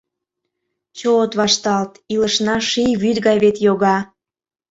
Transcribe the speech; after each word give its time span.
Чот 0.97 1.31
вашталт, 1.39 1.91
илышна 2.13 2.55
Ший 2.69 2.91
вӱд 3.01 3.17
гай 3.25 3.37
вет 3.43 3.57
йога. 3.65 3.97